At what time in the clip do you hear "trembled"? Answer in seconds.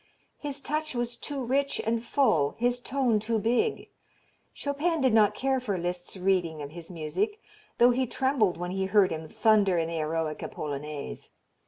8.07-8.57